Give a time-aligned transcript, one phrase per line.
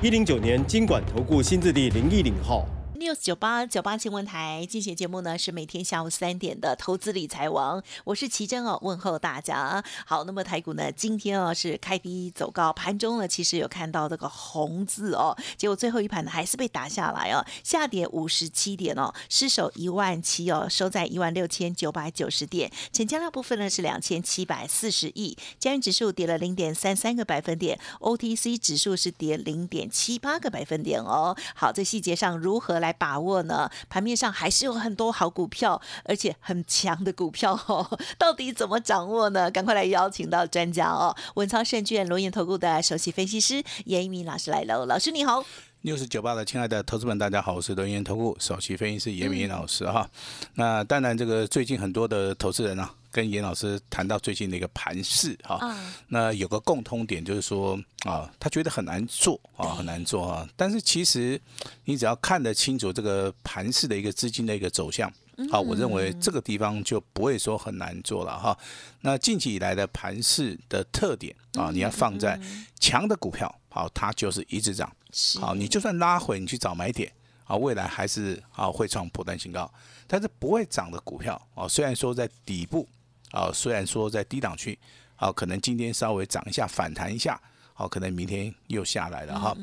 [0.00, 2.64] 一零九年经管投顾新字第零一零号。
[2.98, 9.84] News 九八九八新闻台进行节目呢，是每天下午三点的投资理财王，我是奇珍哦，问候大家。
[10.04, 31.36] 好，那么台股呢，今天哦是开低走高，盘中呢其实有看到这个红字哦，结果最后一盘呢还是被打下来哦，下跌五十七点哦，失守一万七哦，收在一万六千九百九十点，成交量部分呢是两千七百四十亿，加元指数跌了零点三三个百分点，OTC 指数是跌零点七八个百分点哦。
[31.54, 33.70] 好，在细节上如何来把握呢？
[33.88, 37.86] 盘面上还是有很多好股票，而且很强的股票哦，
[38.18, 39.50] 到底怎么掌握呢？
[39.50, 45.44] 赶快来邀请到专家哦，文昌证券罗研投顾的首席分析师严一鸣老师来喽，老师你好。
[45.82, 50.10] 六十九八的亲爱的投资们，大家好，我是龙岩投顾首席分析师严明老师哈。
[50.54, 55.58] 那当然，这个最近很多的投资人啊，跟严老师谈到最近的一个盘势哈。
[55.62, 60.48] 嗯那有个共通点就是说啊，他觉得很难做啊，很难做啊。
[60.56, 61.40] 但是其实
[61.84, 65.12] 你只要看得清楚这个盘势的一个资金的一个走向。
[65.52, 68.58] 好，我认为这个地方就不会说很难做了哈。
[69.02, 72.36] 那近期以来的盘势的特点啊，你要放在
[72.80, 74.90] 强的股票，好，它就是一直涨。
[75.12, 77.12] 是好，你就算拉回，你去找买点
[77.44, 79.72] 啊，未来还是啊会创破断新高。
[80.08, 82.88] 但是不会涨的股票啊，虽然说在底部
[83.30, 84.78] 啊，虽然说在低档区
[85.16, 87.40] 啊，可能今天稍微涨一下，反弹一下，
[87.74, 89.56] 好、可能明天又下来了哈。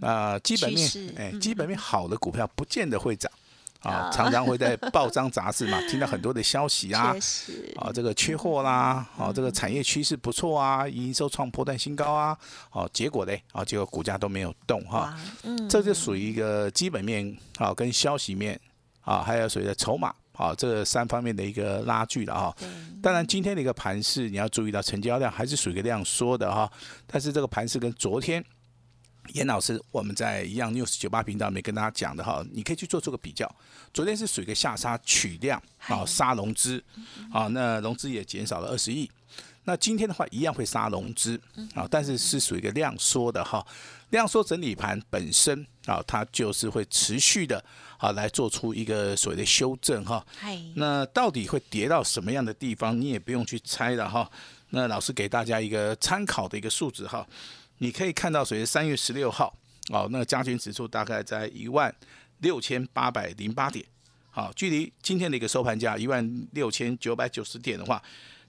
[0.00, 3.32] 那基本面哎嗯，基本面好的股票不见得会涨
[3.80, 7.16] 啊啊，常常会在报章杂志嘛听到很多的消息啊
[7.76, 12.36] 啊，这个缺货啦，啊，这个产业趋势不错啊，营收创破断新高啊，
[12.72, 15.16] 哦，结果嘞，啊，结果股价都没有动哈，
[15.68, 18.60] 这就属于一个基本面啊，跟消息面
[19.02, 22.56] 啊，还有所谓的筹码啊，这三方面的一个拉锯了哈。
[23.02, 26.70] 当然，今天的一个盘势，你要注意到成交量还是属于一个量缩的哈，
[27.06, 28.44] 但是这个盘势跟昨天。
[29.32, 33.52] 严老师，我们在一样 news 九八频道里面跟大家讲的哈，你可以去做出个比较。
[33.92, 36.80] 昨天是属于一个下杀取量啊，杀融资
[37.32, 39.10] 啊，那融资也减少了二十亿。
[39.64, 41.40] 那今天的话一样会杀融资
[41.74, 43.66] 啊，但是是属于一个量缩的哈，
[44.10, 47.62] 量缩整理盘本身啊，它就是会持续的
[47.98, 50.24] 啊来做出一个所谓的修正哈。
[50.74, 54.30] 那到底会跌到什么样的地方，你也不用去猜了哈。
[54.70, 57.26] 那老师给大家一个参考的一个数字哈，
[57.78, 59.56] 你可以看到，随着三月十六号
[59.90, 61.94] 哦，那个加权指数大概在一万
[62.38, 63.84] 六千八百零八点，
[64.30, 68.02] 好，距离今天的一个收盘价一万六千九百九十点的话，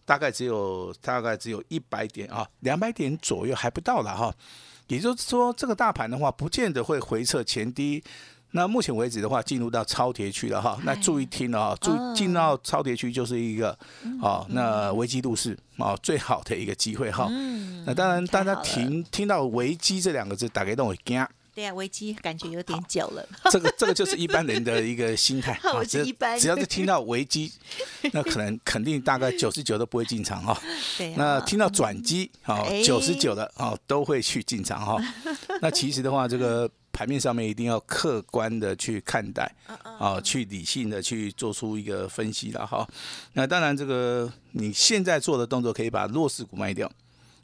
[0.05, 4.35] 大概只有大概只有一百点啊，两百点左右还不到了哈。
[4.87, 8.03] 也就是说，这个大盘的话，不见得会回撤前低。
[8.51, 10.79] 那目前为止的话，进入到超跌区了哈。
[10.83, 13.77] 那注意听了哈，注进到超跌区就是一个
[14.21, 17.27] 哦，那危机入市哦最好的一个机会哈。
[17.29, 21.25] 嗯那当然，大家听听到危机这两个字，大家都会惊。
[21.57, 25.59] 对啊，危机感觉有点久了，这个这个就是一般人的一个心态。
[25.73, 27.51] 我是只只要是听到危机，
[28.13, 30.55] 那可能肯定大概九十九都不会进场哈。
[30.99, 32.83] 对啊，那听到转机，好哎。
[32.83, 35.01] 九十九的哦都会去进场哈。
[35.59, 42.87] 那其实的话，这个盘面上面一定要客观的去看待，嗯啊，去理性的去做出一个分析了哈。
[43.33, 46.87] 那当然，这个你现在做的动作可以把弱势股卖掉，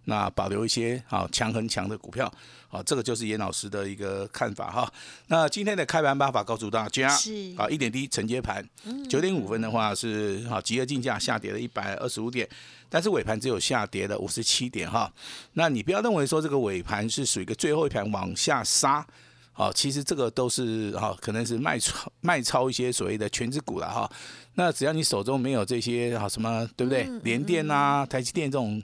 [0.03, 2.31] 那保留一些啊强很强的股票，
[2.73, 4.91] 啊，这个就是严老师的一个看法哈。
[5.27, 8.67] 那今天的开盘办法告诉大家，是啊一点低承接盘，
[9.07, 12.49] 九点五分的话是啊集合竞价下跌了一百二十五点。
[12.89, 15.11] 但是尾盘只有下跌了五十七点哈，
[15.53, 19.03] 那你不要认为说这个尾盘是属于一个最后一盘往下杀，
[19.51, 24.11] 好，其实这个都是哈，可能是卖超卖超一些所谓的全指股了哈。
[24.55, 27.03] 那只要你手中没有这些哈什么，对不对？
[27.23, 28.79] 联电啊、台积电这种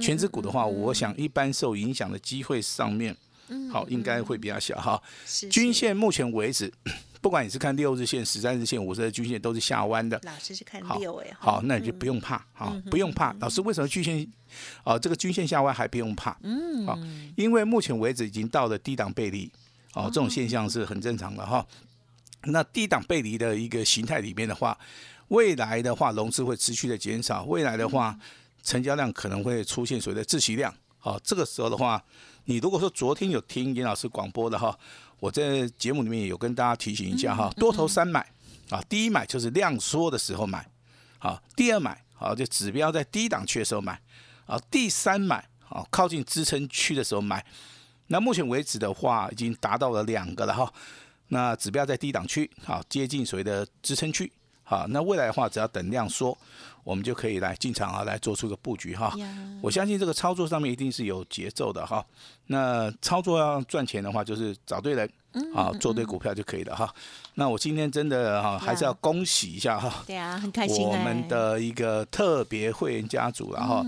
[0.00, 3.14] 全指股的话，我想一般受影响的机会上面，
[3.70, 5.00] 好应该会比较小哈。
[5.26, 6.72] 是均线目前为止，
[7.20, 10.20] 不管你是看六日线、十三日线、五十日均线，都是下弯的。
[10.24, 13.34] 老师是看好六哎，好，那你就不用怕，好，不用怕。
[13.40, 14.26] 老师为什么均线，
[14.84, 16.36] 啊，这个均线下弯还不用怕？
[16.42, 16.98] 嗯，好，
[17.36, 19.50] 因为目前为止已经到了低档背离，
[19.94, 21.66] 哦，这种现象是很正常的哈。
[22.44, 24.78] 那低档背离的一个形态里面的话，
[25.28, 28.18] 未来的话融资会持续的减少，未来的话
[28.62, 32.02] 成交量可能会出现所谓的窒息量，好，这个时候的话，
[32.50, 34.76] 你如果说昨天有听严老师广播的哈，
[35.20, 38.26] 我在节目里面有跟大家提醒一下哈，多头三买
[38.70, 40.68] 啊，第一买就是量缩的时候买，
[41.20, 44.00] 好，第二买好就指标在低档区的时候买，
[44.46, 47.46] 啊，第三买啊靠近支撑区的时候买。
[48.08, 50.74] 那目前为止的话，已经达到了两个了哈。
[51.28, 54.32] 那指标在低档区，好接近所谓的支撑区，
[54.64, 56.36] 好，那未来的话，只要等量缩。
[56.84, 59.14] 我们就可以来进场啊，来做出个布局哈。
[59.60, 62.04] 我相信这个操作上面一定是有节奏的哈。
[62.46, 65.08] 那操作要赚钱的话，就是找对人
[65.54, 66.92] 啊，做对股票就可以了哈。
[67.34, 70.02] 那我今天真的哈，还是要恭喜一下哈。
[70.06, 73.84] 对啊，很开心我们的一个特别会员家族了哈。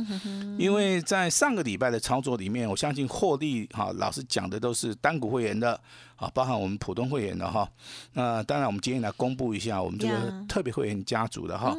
[0.59, 5.81] 因为在上个礼拜的操作里面，我相信获利哈，老师讲的都是单股会员的。
[6.17, 7.69] 啊，包含我们普通会员的哈，
[8.13, 11.77] 那当然我们今天来公布一下我们这个特别会员家族的哈。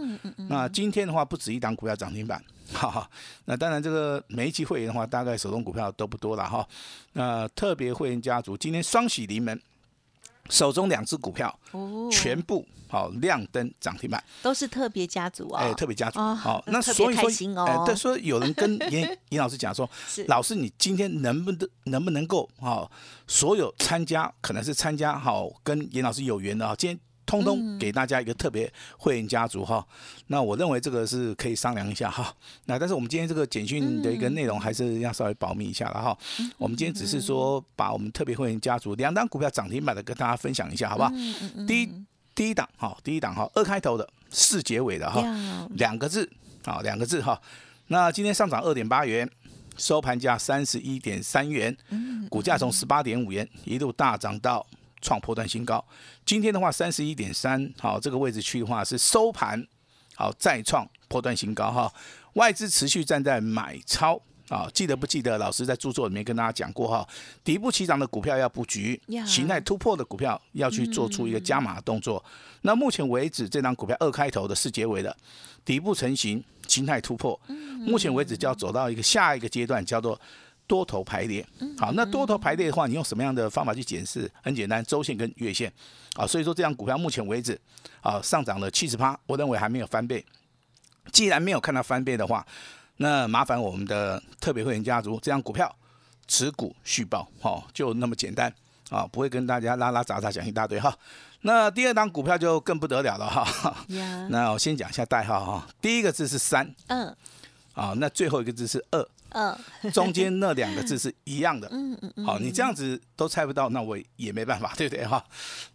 [0.50, 3.10] 那今天的话不止一档股票涨停板， 哈哈。
[3.46, 6.68] 那当然这个每一期会员的话，大概手中股票都不多了哈。
[7.14, 9.60] 那特别会员家族今天双喜临门。
[10.50, 11.58] 手中两只股票，
[12.12, 15.64] 全部好亮灯涨停板，都是特别家族啊！
[15.64, 19.90] 哎，特别家族，好，那所以说，哎，但，说有人跟严 严老师讲说，
[20.28, 22.92] 老师你今天能不能能不能够好，
[23.26, 27.00] 所有参加可能是参加好跟严老师有缘的啊，今天。
[27.33, 29.83] 通通给大家一个特别会员家族哈，
[30.27, 32.31] 那我认为这个是可以商量一下哈。
[32.65, 36.15] 那但是我们今天这个简讯的一个内容还是要稍微保密一下了哈。
[36.59, 41.12] 我们今天只是说把我们特别会员家族两档股票涨停板的跟大家分享一下，好不好？
[41.68, 41.89] 第一
[42.35, 45.24] 第一档哈，第一档哈，二开头的四结尾的哈，
[45.71, 46.30] 两个字
[46.65, 47.41] 啊，两个字哈。
[47.88, 49.27] 那今天上涨二点八元，
[49.75, 51.75] 收盘价三十一点三元，
[52.30, 54.63] 股价从十八点五元一路大涨到。
[55.04, 55.84] 创破断新高，
[56.26, 59.62] 今天的话三十一点三，好，这个位置去的话是收盘，
[60.16, 61.94] 好再创破断新高哈，
[62.36, 65.38] 外资持续站在买超啊，记得不记得？
[65.38, 67.06] 老师在著作里面跟大家讲过哈，
[67.44, 72.24] 底部起涨的股票要布局，形态突破的股票要去做出一个加码动作。
[72.62, 75.16] 那目前为止，这张股票二开头的四结尾的
[75.66, 77.38] 底部成型，形态突破，
[77.82, 80.18] 目前为止就要走到一个下一个阶段，叫做。
[80.65, 81.45] 多头排列，
[81.77, 84.30] 好，那多头排列的话，你用什么样的方法去检视？
[84.42, 85.71] 很简单，周线跟月线，
[86.15, 87.60] 啊，所以说这张股票目前为止，
[88.01, 90.25] 啊，上涨了七十趴，我认为还没有翻倍。
[91.12, 92.45] 既然没有看到翻倍的话，
[92.98, 95.74] 那麻烦我们的特别会员家族，这张股票
[96.27, 98.54] 持股续报，好，就那么简单，
[98.89, 100.98] 啊，不会跟大家拉拉杂杂讲一大堆哈。
[101.42, 103.86] 那第二档股票就更不得了了哈。
[104.31, 107.13] 那我先讲一下代号哈，第一个字是三，嗯，
[107.74, 109.08] 啊，那最后一个字是二。
[109.36, 109.58] 嗯，
[109.92, 111.68] 中间那两个字是一样的。
[111.72, 112.25] 嗯嗯嗯。
[112.25, 115.24] 好，你这样子都猜不到，那我也没办法， 对不对哈？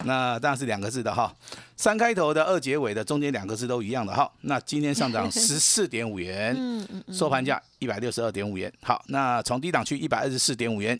[0.04, 1.34] 那当然是两个字的哈，
[1.76, 4.30] 三开头的，二结尾的，中间两个字都一样的哈。
[4.42, 8.72] 那今天上涨十四点五元，嗯嗯嗯，收盘价一百六十二点五元。
[8.80, 10.98] 好，那从低档区一百二十四点五元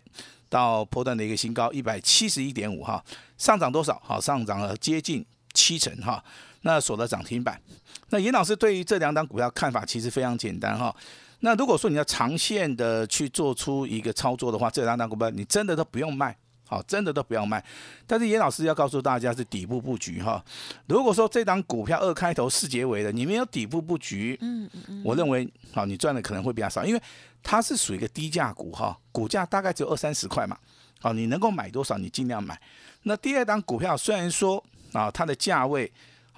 [0.49, 3.01] 到破段的一个新高一百七十一点五哈，
[3.37, 4.01] 上涨多少？
[4.03, 6.21] 好，上涨了接近七成哈。
[6.61, 7.59] 那锁了涨停板。
[8.09, 10.95] 那严老师对于这两档股票看法其实非常简单哈。
[11.41, 16.35] 那如果说你要长线的去做出一个操作的话，这两档股票你真的都不用卖，
[16.67, 17.63] 好，真的都不要卖。
[18.05, 20.43] 但是严老师要告诉大家是底部布局哈。
[20.87, 27.01] 如果说这档股票二开头四结尾的，你没有底部布局，嗯嗯嗯，我认为好，你赚的可能会比较少，因为
[27.41, 30.57] 它是属于一个低价股哈，股价大概只有二三十块嘛，
[30.99, 32.59] 好，你能够买多少你尽量买。
[33.03, 34.61] 那第二档股票虽然说
[34.91, 35.89] 啊它的价位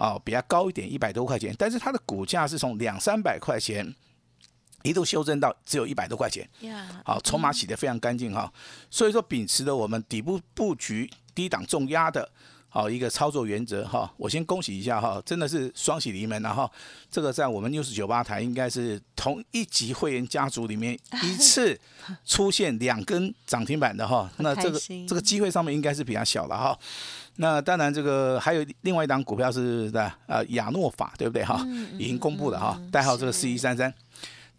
[0.01, 3.93] 啊比较高一点，一百多块钱，但是它的股价是从两三百块钱。
[4.84, 6.50] 一度修正到只有一百多块钱，
[7.05, 8.51] 好，筹码洗得非常干净哈，
[8.89, 12.27] 所以说秉持的我们底部布局、低档重压的
[12.73, 16.71] 好一个操作原则哈，我先恭喜一下哈，真的是双喜临门了哈
[17.11, 21.77] 这个在我们六十九八台应该是同一级会员家族里面 一次
[22.25, 26.79] 出现两根涨停板的哈，那这个这个机会上面应该是比较小了哈，
[27.35, 31.61] 那当然这个还有另外一档股票是的呃亚诺法对不对哈，
[31.99, 33.93] 已经公布了哈，代号这个四一三三。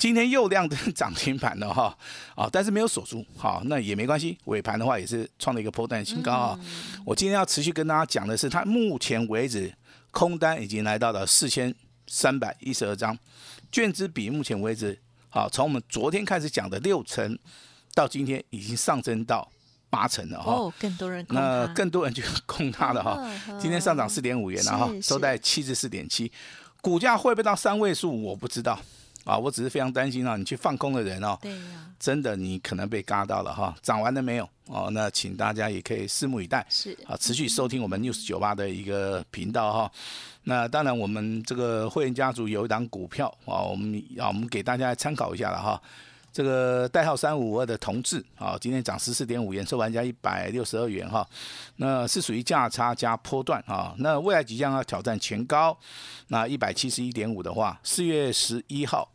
[0.03, 1.97] 今天又亮灯涨停板了哈，
[2.35, 4.37] 啊，但是没有锁住，好，那也没关系。
[4.47, 6.59] 尾盘的话也是创了一个破断新高啊。
[7.07, 9.73] 我今天要持续跟大家讲的是，它目前为止
[10.11, 11.73] 空单已经来到了四千
[12.09, 13.17] 三百一十二张，
[13.71, 17.39] 券资比目前为止，好，从我们昨天开始讲的六成，
[17.95, 19.49] 到今天已经上升到
[19.89, 20.53] 八成了哈。
[20.53, 23.25] 哦，更多人那更多人就空它了哈。
[23.57, 26.33] 今天上涨四点五元了哈，收在七十四点七，
[26.81, 28.21] 股价会不会到三位数？
[28.21, 28.77] 我不知道。
[29.25, 34.49] 啊，我只是非常担心啊，你去放空的人哦，对呀，真的你可能被嘎到了哈，涨完了没有？
[34.67, 39.93] 哦，那请大家也可以拭目以待，是啊，持续收听我们 news 九八的一个频道哈。
[40.45, 45.81] 那当然，我们这个会员家族有一档股票啊，我们啊，我们给大家参考一下了哈。
[46.33, 51.29] 这个代号三五五二的同志啊，今天涨十四点五元，收盘价一百六十二元哈。
[51.77, 53.95] 那是属于价差加波段啊。
[53.99, 55.77] 那未来即将要挑战前高，
[56.29, 59.07] 那一百七十一点五的话，四月十一号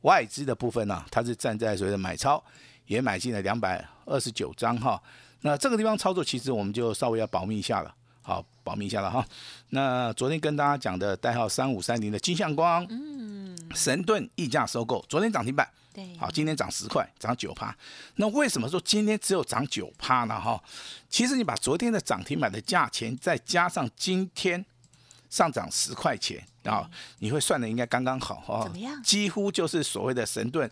[0.00, 2.42] 外资的部分呢，它是站在所谓的买超，
[2.86, 5.00] 也买进了两百二十九张哈。
[5.42, 9.24] 那这个地方操作，其实我们就稍微要保密一下了，好，保密一下了哈。
[9.68, 15.68] 那昨天跟大家讲的代号三五三零的金相光，嗯，神盾溢价收购，昨天涨停板。
[15.94, 17.74] 对，好，今天涨十块，涨九趴。
[18.16, 20.38] 那为什么说今天只有涨九趴呢？
[20.38, 20.60] 哈，
[21.08, 24.62] 其实你把昨天的涨停板的价钱再加上今天
[25.30, 28.64] 上涨十块钱，啊，你会算的应该刚刚好哈。
[28.64, 29.00] 怎么样？
[29.04, 30.68] 几乎就是所谓的神盾。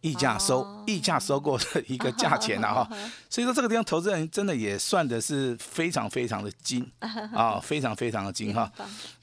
[0.00, 2.88] 溢价收溢价收购的一个价钱了哈，
[3.28, 6.86] 所以说这个地方投资人真的也算的是非常非常的精
[7.34, 8.70] 啊，非常非常的精哈。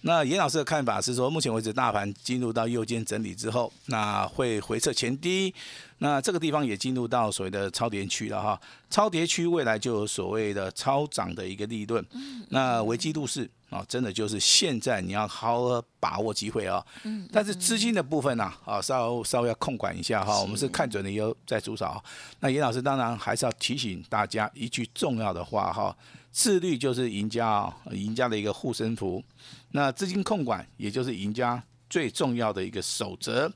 [0.01, 5.53] 那严老师的看法是说，目前为止大盘进入到右肩整理之后，那会回撤前低，
[5.99, 8.59] 那这个地方也进入到所谓的超跌区了哈。
[8.89, 12.05] 超跌区未来就有所谓的超涨的一个利润，
[12.49, 13.49] 那危机度是。
[13.73, 16.85] 啊，真的就是现在你要好好把握机会啊！
[17.05, 20.39] 嗯，但是资金的部分呢，啊，稍稍微要控管一下哈。
[20.39, 21.99] 我们是看准了以后再出手。
[22.39, 25.97] 那严老师当然还是要提醒大家一句重要的话哈：
[26.31, 29.23] 自律就是赢家啊，赢家的一个护身符。
[29.71, 33.51] 那资金控管也就是赢家最重要的一个守则。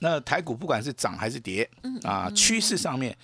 [0.00, 1.70] 那台股不管是涨还是跌，
[2.02, 3.16] 啊，趋势上面。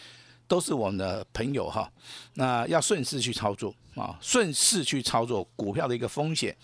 [0.48, 1.90] 都是我们的朋友哈，
[2.34, 6.56] 那要顺势去操作啊，顺势去操作股票的一个风险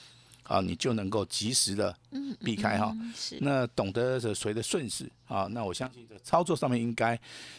[0.45, 1.93] 啊，你就能够及时的
[2.45, 2.97] 避开哈。
[3.41, 7.19] 那懂得这随着顺势啊，那我相信这操作上面应该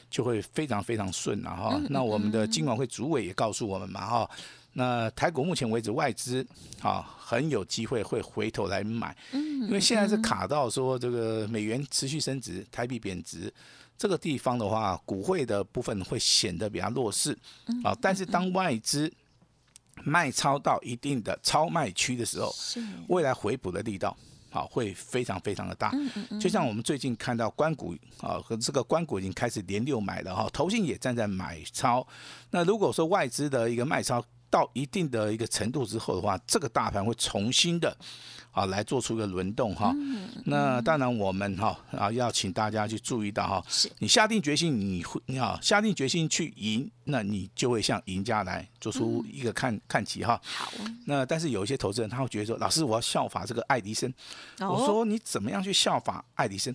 [0.10, 1.78] 就会非常非常顺了哈。
[1.90, 4.30] 那我们的金管会主委也告诉我们嘛哈，
[4.74, 6.46] 那台股目前为止外资
[6.82, 13.54] 啊很有机会会回头来买，因为现在是卡到说这个美元持续升值，台币贬值。
[13.96, 17.38] 这个地方的话，股汇的部分会显得比较弱势，
[17.84, 19.10] 啊，但是当外资
[20.04, 22.54] 卖超到一定的超卖区的时候，
[23.08, 24.18] 未来回补的力道，
[24.50, 25.94] 啊，会非常非常的大。
[26.42, 32.06] 就像我们最近看到关谷啊，和这个关谷已经开始连六买了哈，投信也站在买超。
[32.50, 34.22] 那如果说外资的一个卖超
[34.54, 37.98] 到一定的一个程度之后的话，这个大盘会重新的。
[38.54, 39.92] 啊，来做出一个轮动哈，
[40.46, 43.66] 那当然我们哈啊要请大家去注意到哈，
[43.98, 50.40] 你下定决心你会你好下定决心去赢，那你就会向赢家来做出一个看看齐哈。
[50.46, 50.72] 好，
[51.08, 54.14] 那但是有一些投资人他会觉得说，老师我要效法这个爱迪生，
[54.60, 56.72] 我说你怎么样去效法爱迪生？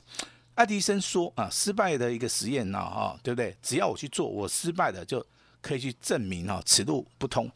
[0.56, 3.56] 爱迪生说啊，失败的一个实验呢哈，对不对？
[3.62, 5.24] 只要我去做，我失败的就。
[5.60, 7.50] 可以去证明哈，此路不通。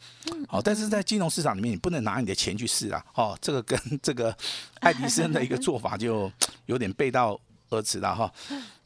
[0.48, 3.04] 好，但是在金融市场里面，你不能拿你的钱去试啊。
[3.14, 4.36] 哦，这个跟这个
[4.80, 6.30] 爱迪生的一个做法就
[6.66, 7.38] 有点背道
[7.70, 8.32] 而驰了哈。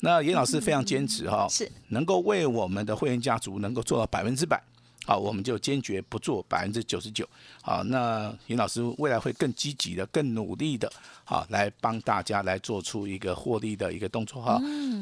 [0.00, 4.62] 那严老师非常坚持哈， 是能够为我们的会员家族能够做到百分之百。
[5.06, 7.26] 好，我们就坚决不做百分之九十九。
[7.62, 10.92] 好，那尹老师未来会更积极的、更努力的，
[11.24, 14.60] 好来帮大家来做出一个获利的一个动作哈。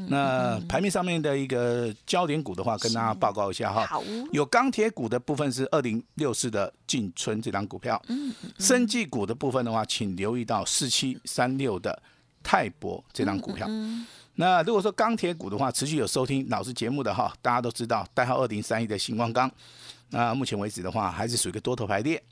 [0.09, 3.87] 那盘面上面的一个焦点股的话，跟大家报告一下哈。
[3.87, 4.03] 好。
[4.31, 8.01] 有钢铁股的部分是二零六四的进春这张股票。
[8.09, 8.31] 嗯。
[8.59, 12.03] 生技股的部分的话，请留意到四七三六的
[12.43, 13.67] 泰博这张股票。
[13.71, 14.07] 嗯。
[14.37, 19.51] 那如果说钢铁股的话，持续有收听老师节目的哈，大家都知道代号二零三一的星光钢。
[20.11, 22.23] 那目前为止的话，还是属于一个多头排列。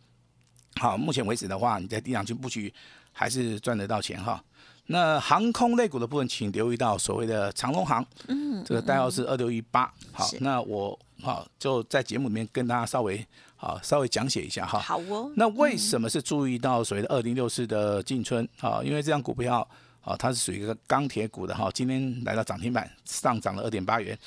[0.76, 2.73] 好，目前为止的话，你在低档区布局
[3.12, 4.43] 还是赚得到钱哈。
[4.87, 9.93] 那航空类股的部分，请留意到所谓的长龙航，嗯，这个代号是二六一八。
[10.11, 13.25] 好，那我好就在节目里面跟大家稍微
[13.55, 14.81] 好稍微讲解一下哈。
[14.81, 15.31] 好哦。
[15.37, 18.81] 那为什么是注意到所谓的二零六四的进春啊？
[18.83, 19.67] 因为这张股票
[20.00, 24.19] 啊，它是属于一个钢铁股的哈，今天来到涨停板，上涨了二点八元。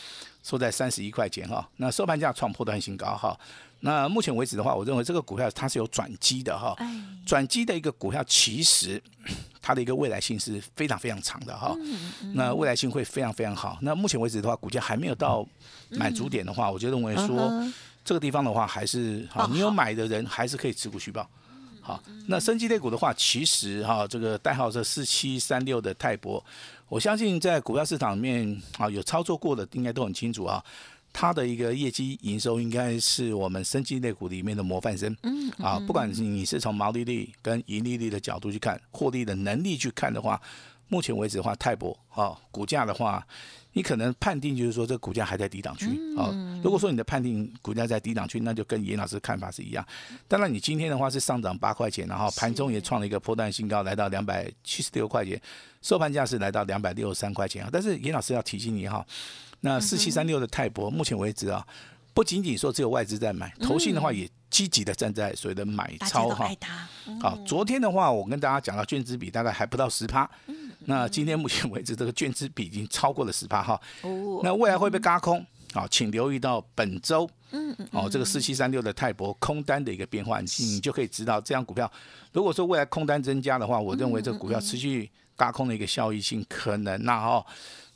[0.46, 3.36] 收在三十一块钱哈，那收盘价创破断新高哈。
[3.80, 6.75] 那目前为止的话，我认为这个股票它是有转机的哈。
[7.25, 9.02] 转机的一个股票，其实
[9.60, 11.75] 它的一个未来性是非常非常长的哈。
[12.36, 13.80] 那未来性会非常非常好。
[13.82, 15.44] 那目前为止的话，股价还没有到
[15.90, 17.52] 满足点的话，我就认为说
[18.04, 21.28] 这个地方的话还是好，你有买的人还是可以持股续报。
[21.82, 26.44] 好，那升级类股的话，其实哈，这个代号是四七三六的泰博，
[26.88, 30.63] 我相信在股票市场里面啊，有操作过的应该都很清楚啊，
[31.12, 35.15] 它的一个业绩营收应该是我们生计类股里面的模范生。
[35.24, 40.39] 嗯，啊，不管是你是从毛利率跟盈利率的角度去看，获利的能力去看的话，
[40.88, 43.25] 目前为止的话，泰博啊，股价的话
[43.75, 45.86] 你可能判定就是说这个股价还在低档区
[46.17, 46.32] 啊。
[46.63, 49.86] 如果说你的判定股价在低档区，那就跟严老师看法是一样。
[50.29, 55.39] 当然，你今天的话是上涨八块钱，然后盘中也创了一个波段新高，来到两百七十六块钱，
[55.82, 57.70] 收盘价是来到两百六十三块钱啊。
[57.70, 59.05] 但是严老师要提醒你哈，
[59.60, 61.67] 那四七三六的泰博，目前为止啊，
[62.15, 66.50] 不仅仅说只有外资在买，投信的话也积极的站在所谓的买超哈。
[67.22, 70.27] 好，昨天的话，我跟大家讲到券资比大概还不到十趴。
[70.86, 73.79] 那今天目前为止，这个券资比已经超过了十趴哈。
[74.03, 74.39] 哦。
[74.41, 75.45] 那未来会被嘎空？
[75.74, 81.91] 好，请留意到本周，嗯嗯，哦，这个四七三六的泰博空单的一个变化，你你就可以知道，这样股票
[82.31, 87.45] 如果说未来空单增加的话，我认为这个股票持续嘎空的一个效益性可能那哦，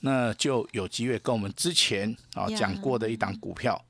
[0.02, 3.82] 那就有机会跟我们之前啊讲过的一档股票，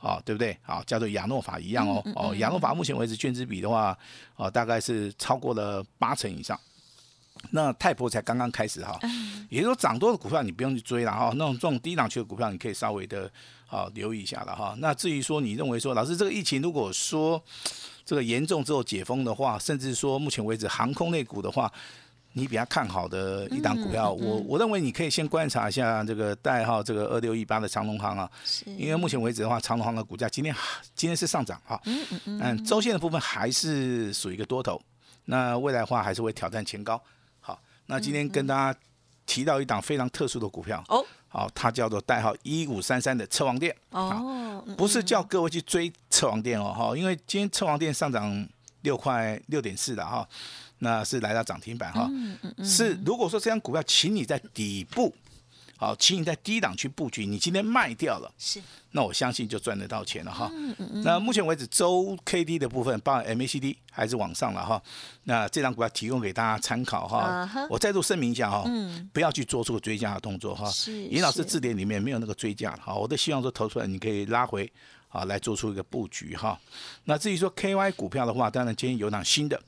[0.00, 0.56] 啊，对不对？
[0.64, 2.02] 啊，叫做亚诺法一样哦。
[2.14, 3.96] 哦，亚诺法目前为止券资比的话，
[4.36, 6.58] 哦，大概是超过了八成以上。
[7.50, 8.98] 那泰博才刚刚开始哈，
[9.48, 13.30] 也就是说涨多的股票你不用去追了哈，那种这种低档区的股票你可以稍微的
[13.68, 14.74] 啊留意一下了哈。
[14.78, 17.40] 那至于说你认为说老师这个疫情如果说
[18.04, 21.72] 这个严重之后解封的话，甚至说目前为止航空类股的话，
[22.38, 28.30] 你比较看好的一档股票，我我认为你可以先观察一下这个代号这个二六一八的长隆行啊，
[28.64, 30.54] 因为目前为止的话，长隆行的股价今天
[30.94, 34.80] 今天是上涨哈，嗯嗯嗯，周线的部分还是属于一个多头，
[35.24, 37.02] 那未来的话还是会挑战前高。
[37.40, 38.78] 好那今天跟大家
[39.26, 48.48] 提到一档非常特殊的股票哦，好，它叫做代号一五三三的车王店哦，不是叫各位去追车王店哦哈，因为今天车王店上涨
[48.82, 50.26] 六块六点四的哈，
[50.78, 52.10] 那是来到涨停板哈，
[52.64, 55.14] 是如果说这张股票，请你在底部。
[55.80, 60.50] 好，请你在低档去布局，你今天卖掉了，是，那我相信就赚得到钱了哈。
[61.04, 64.82] 那目前为止周 K D 的部分，包含 M A C D 还是往上了哈。
[65.22, 67.48] 那这张股票提供给大家参考哈。
[67.70, 68.68] 我再度声明一下哈，
[69.12, 70.68] 不要去做出追加的动作哈。
[70.68, 71.04] 是。
[71.04, 74.68] 尹老师字典里面没有那个追加好，我都希望说投出来你可以拉回
[75.10, 76.58] 啊，来做出一个布局哈。
[77.04, 79.62] 那至于说 K Y 股票的话，当然今天有档新的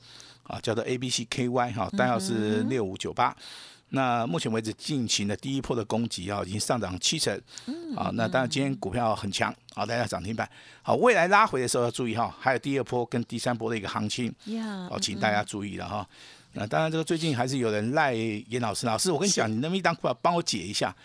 [0.51, 3.35] 啊，叫做 A B C K Y 哈，代号是六五九八。
[3.93, 7.33] 那目前为止进行的第一波的攻击啊，已经上涨七成，
[7.95, 10.49] 啊，那当然今天股票很强，啊，大家涨停板，
[10.81, 14.33] 好，未来拉回的时候要注意哈，还有第二波跟第三波的一个行情，
[14.89, 16.07] 哦，请大家注意了哈。
[16.53, 20.95] 那当然这个最近还是有人赖严老师，老师我跟你讲，你那么一档股票帮我解一下，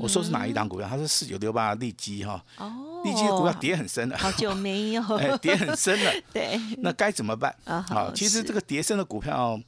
[0.00, 0.88] 我说是哪一档股票？
[0.88, 7.54] 他是四九六八利基哈，哦，利基的股票跌很深了，好久没有， 哎，跌很深了， 对，那该怎么办？
[7.64, 9.60] 啊，其实这个跌深的股票。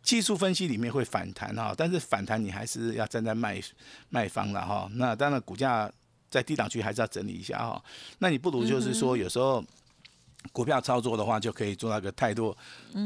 [0.00, 3.60] 技术分析里面会反弹哈，但是反弹你还是要站在卖
[4.08, 4.88] 卖方了哈。
[4.94, 5.90] 那当然股价
[6.30, 7.82] 在低档区还是要整理一下哈。
[8.20, 9.62] 那你不如就是说有时候。
[10.52, 12.56] 股票操作的话，就可以做那个太多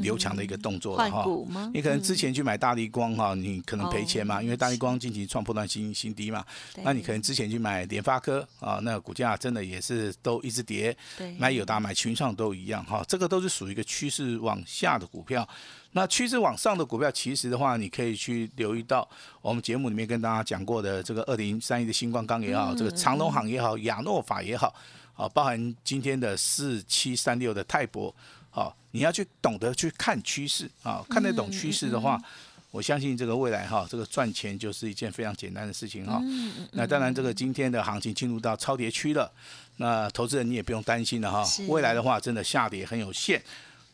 [0.00, 1.24] 流强的一个动作了哈。
[1.72, 6.44] 你可能之前去买大力光哈，你可能赔钱嘛，因为大力光近期创破断新新低嘛。
[6.82, 10.96] 那你可能之前去买联发科啊，那股价真的也是都一直跌。
[11.38, 15.48] 买友达、买群创都一样哈，这个都是属于一个趋势往下的股票。
[15.94, 19.06] 那趋势往上的股票，其实的话，你可以去留意到
[19.42, 24.74] 我们节目里面跟大家讲过的这个二零三一的星光钢也好，这个长隆行也好，亚诺法也好。
[25.22, 28.12] 啊，包含今天的四七三六的泰博，
[28.50, 32.20] 好，你要去懂得去看趋势啊，看得懂趋势的话，
[32.72, 36.20] 我相信这个未来哈，这个赚钱就是一件非常简单的事情哈。
[36.72, 39.30] 那当然，这个今天的行情进入到超跌区了，
[39.76, 41.48] 那投资人你也不用担心了哈。
[41.68, 43.40] 未来的话，真的下跌很有限。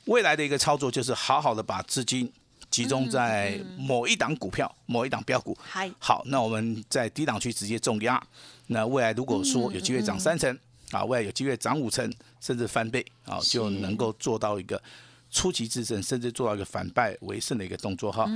[0.06, 2.32] 未来的一个操作就是好好的把资金
[2.70, 5.54] 集中在某一档股票、某一档标股。
[5.98, 8.18] 好，那我们在低档区直接重压。
[8.68, 10.58] 那未来如果说有机会涨三成。
[10.90, 14.80] 啊，未来有机会涨五成，甚至翻倍啊，就能够做到一个
[15.30, 18.26] 出奇制胜，甚至做到一个反败为胜的一个动作哈。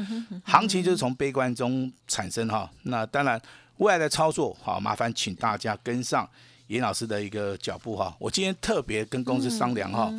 [0.45, 2.71] 行情就是从悲观中产生哈。
[2.83, 3.41] 那当然，
[3.79, 6.29] 未来的操作好，麻烦请大家跟上
[6.67, 8.15] 严老师的一个脚步哈。
[8.19, 10.12] 我今天特别跟公司商量哈，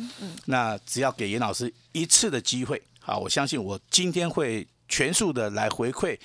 [0.46, 6.18] 那只要给严老师一次的机会，好，我相信我今天会全数的来回馈。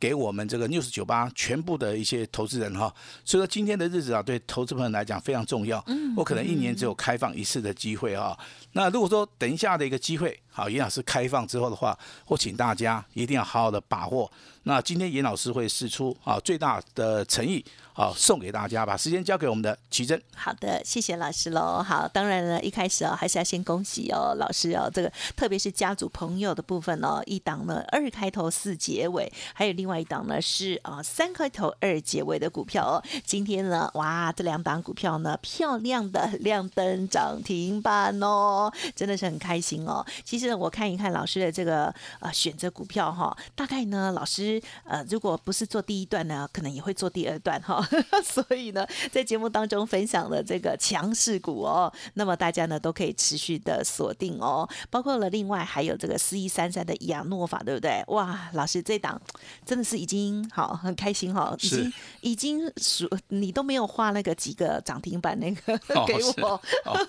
[0.00, 2.92] 给我们这个 news 九八全部的一些投资人哈，
[3.24, 5.84] 所以说今天的日子啊，对投资朋友来讲非常重要。
[5.86, 8.36] 嗯，我可能一年只有开放一次的机会哈。
[8.72, 14.30] 那如果说等一下的一个机会，好，严老师开放之后的话，我请大家一定要好好的把握。
[14.64, 17.64] 那今天严老师会试出啊最大的诚意。
[17.92, 20.18] 好送给大家，把时间交给我们的奇珍。
[20.34, 21.82] 好的，谢谢老师喽。
[21.82, 33.02] 好，当然呢，一开始哦，还是要先恭喜哦，老师哦，这个特别是家族朋友的部分哦，一档呢二开头四结尾，还有另外一档呢是啊三开头二结尾的股票哦。
[33.26, 38.59] 今天呢，哇，这两档股票呢，漂亮的亮灯涨停板哦，
[38.96, 40.04] 真的是很开心哦。
[40.24, 47.80] 其实我看一看老师的这个呃选择股票哈，大概呢，老师呃如果不是做第一段呢，可能也会做第二段哈。
[48.24, 58.02] 所以呢，在节目当中分享了这个强势股哦，那么大家呢都可以持续的锁定哦，包括了另外还有这个四一三三的亚诺法，对不对？
[58.08, 59.20] 哇，老师这档
[59.64, 61.92] 真的是已经好很开心哈，已经
[62.22, 66.60] 已经数你都没有画那个几个涨停板那个给我，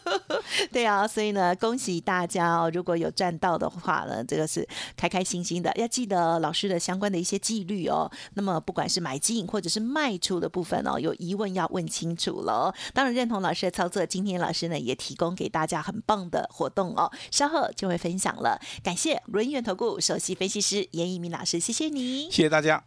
[0.71, 8.11] 对啊，所以呢，恭喜大家哦，如果有赚到的话呢，这个是开开心心的，要记得老师的相关的一些纪律哦。
[8.33, 10.81] 那么不管是买进或者是卖出的部分。
[10.85, 12.73] 哦，有疑问要问清楚了。
[12.93, 18.59] 当然认同老师的操作，今天老师呢也提供给大家很棒的活动哦，稍后就会分享了。
[18.83, 22.83] 感谢轮源投顾首席分析师严一鸣老师，谢谢你，谢谢大家。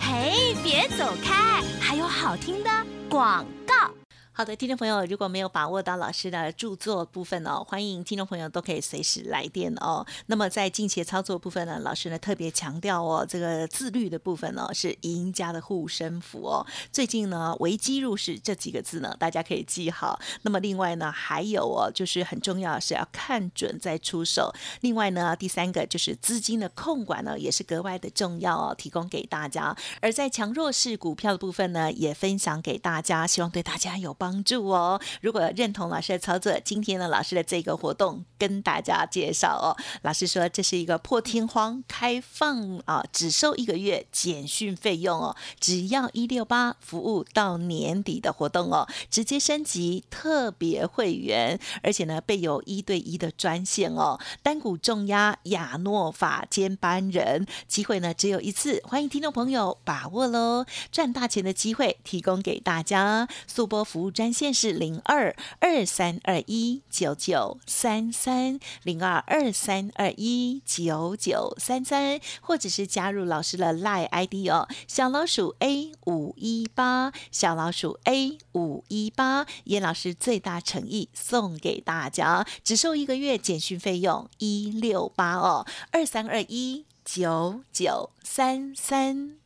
[0.00, 2.70] 嘿，别走开，还有好听的
[3.10, 4.05] 广告。
[4.38, 10.06] 好的，听众朋友，如果没有把握到老师的著作部分哦，欢迎听众朋友都可以随时来电哦。
[10.26, 16.66] 那么在近期的操作部分呢，老师呢特别强调哦，这个自律的部分呢是赢家的护身符哦。
[16.92, 20.20] 最近呢，危机入市这几个字呢，大家可以记好。
[20.42, 24.52] 那么另外呢，还有哦，就是很重要是要看准再出手。
[24.82, 29.74] 另外呢，第三个就是资金的控管呢，也是格外的重要哦，提供给大家。
[30.02, 34.25] 而在强弱势股票的部分呢，也分享给大家，希望对大家有帮。
[34.26, 35.00] 帮助哦！
[35.20, 39.70] 如果认同老师的操作，今天呢，老师的这个活动跟大家介绍哦。
[40.02, 60.66] 老师说这是一个破天荒开放啊，只收一个月简讯费用哦，只要一六八服务到年底的活动哦，直接升级特别会员，而且呢备有一对一的专线哦，单股重压亚诺法兼班人，机会呢只有一次，欢迎听众朋友把握喽！
[60.90, 64.15] 赚大钱的机会提供给大家，速播服务。
[64.16, 89.45] 专线是零二二三二一九九三三零二二三二一九九三三，或者是加入老师的赖 ID 哦，小老鼠 A 五一八，小老鼠 A 五一八，叶老师最大诚意送给大家，只收一个月简讯费用一六八哦，二三二一九九三三。